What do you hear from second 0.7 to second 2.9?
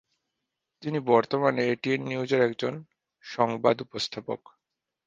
তিনি বর্তমানে এটিএন নিউজের একজন